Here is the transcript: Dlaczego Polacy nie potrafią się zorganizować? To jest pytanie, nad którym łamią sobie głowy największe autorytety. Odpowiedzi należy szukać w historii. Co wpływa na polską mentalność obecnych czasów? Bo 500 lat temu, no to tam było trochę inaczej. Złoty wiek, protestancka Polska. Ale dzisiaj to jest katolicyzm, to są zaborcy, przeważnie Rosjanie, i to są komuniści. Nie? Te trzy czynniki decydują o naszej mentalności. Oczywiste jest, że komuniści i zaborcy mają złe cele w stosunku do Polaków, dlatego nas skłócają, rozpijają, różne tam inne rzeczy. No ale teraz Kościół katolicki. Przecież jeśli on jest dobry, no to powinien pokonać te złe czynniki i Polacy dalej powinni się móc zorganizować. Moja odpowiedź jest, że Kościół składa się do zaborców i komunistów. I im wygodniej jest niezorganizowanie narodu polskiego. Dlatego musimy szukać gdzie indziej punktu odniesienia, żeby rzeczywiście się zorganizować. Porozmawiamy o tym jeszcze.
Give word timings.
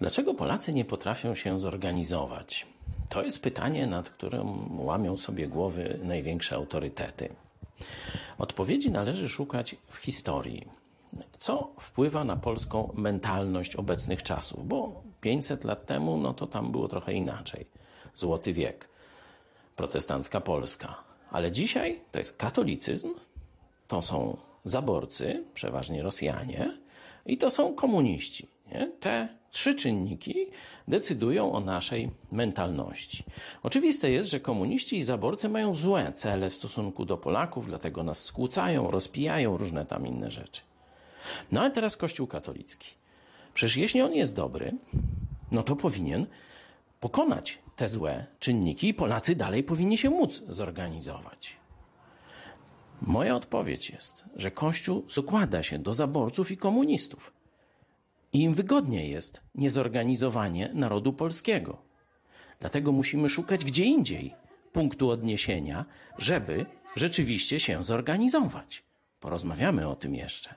Dlaczego 0.00 0.34
Polacy 0.34 0.72
nie 0.72 0.84
potrafią 0.84 1.34
się 1.34 1.60
zorganizować? 1.60 2.66
To 3.08 3.22
jest 3.22 3.42
pytanie, 3.42 3.86
nad 3.86 4.10
którym 4.10 4.80
łamią 4.80 5.16
sobie 5.16 5.48
głowy 5.48 5.98
największe 6.02 6.56
autorytety. 6.56 7.28
Odpowiedzi 8.38 8.90
należy 8.90 9.28
szukać 9.28 9.76
w 9.90 9.96
historii. 9.96 10.68
Co 11.38 11.70
wpływa 11.80 12.24
na 12.24 12.36
polską 12.36 12.92
mentalność 12.96 13.76
obecnych 13.76 14.22
czasów? 14.22 14.68
Bo 14.68 15.02
500 15.20 15.64
lat 15.64 15.86
temu, 15.86 16.16
no 16.16 16.34
to 16.34 16.46
tam 16.46 16.72
było 16.72 16.88
trochę 16.88 17.12
inaczej. 17.12 17.66
Złoty 18.14 18.52
wiek, 18.52 18.88
protestancka 19.76 20.40
Polska. 20.40 20.94
Ale 21.30 21.52
dzisiaj 21.52 22.00
to 22.12 22.18
jest 22.18 22.36
katolicyzm, 22.36 23.14
to 23.88 24.02
są 24.02 24.36
zaborcy, 24.64 25.44
przeważnie 25.54 26.02
Rosjanie, 26.02 26.78
i 27.26 27.38
to 27.38 27.50
są 27.50 27.74
komuniści. 27.74 28.48
Nie? 28.74 28.92
Te 29.00 29.28
trzy 29.50 29.74
czynniki 29.74 30.46
decydują 30.88 31.52
o 31.52 31.60
naszej 31.60 32.10
mentalności. 32.32 33.24
Oczywiste 33.62 34.10
jest, 34.10 34.30
że 34.30 34.40
komuniści 34.40 34.98
i 34.98 35.02
zaborcy 35.02 35.48
mają 35.48 35.74
złe 35.74 36.12
cele 36.12 36.50
w 36.50 36.54
stosunku 36.54 37.04
do 37.04 37.16
Polaków, 37.16 37.66
dlatego 37.66 38.02
nas 38.02 38.24
skłócają, 38.24 38.90
rozpijają, 38.90 39.56
różne 39.56 39.86
tam 39.86 40.06
inne 40.06 40.30
rzeczy. 40.30 40.60
No 41.52 41.60
ale 41.60 41.70
teraz 41.70 41.96
Kościół 41.96 42.26
katolicki. 42.26 42.88
Przecież 43.54 43.76
jeśli 43.76 44.02
on 44.02 44.14
jest 44.14 44.36
dobry, 44.36 44.72
no 45.52 45.62
to 45.62 45.76
powinien 45.76 46.26
pokonać 47.00 47.58
te 47.76 47.88
złe 47.88 48.26
czynniki 48.38 48.88
i 48.88 48.94
Polacy 48.94 49.34
dalej 49.34 49.62
powinni 49.62 49.98
się 49.98 50.10
móc 50.10 50.42
zorganizować. 50.48 51.56
Moja 53.02 53.36
odpowiedź 53.36 53.90
jest, 53.90 54.24
że 54.36 54.50
Kościół 54.50 55.04
składa 55.08 55.62
się 55.62 55.78
do 55.78 55.94
zaborców 55.94 56.50
i 56.50 56.56
komunistów. 56.56 57.32
I 58.32 58.42
im 58.42 58.54
wygodniej 58.54 59.10
jest 59.10 59.40
niezorganizowanie 59.54 60.70
narodu 60.74 61.12
polskiego. 61.12 61.82
Dlatego 62.60 62.92
musimy 62.92 63.28
szukać 63.28 63.64
gdzie 63.64 63.84
indziej 63.84 64.34
punktu 64.72 65.10
odniesienia, 65.10 65.84
żeby 66.18 66.66
rzeczywiście 66.96 67.60
się 67.60 67.84
zorganizować. 67.84 68.84
Porozmawiamy 69.20 69.88
o 69.88 69.96
tym 69.96 70.14
jeszcze. 70.14 70.54